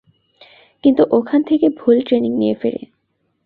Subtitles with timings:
[0.83, 2.81] কিন্তু ওখান থেকে ভুল ট্রেনিং নিয়ে ফেরে।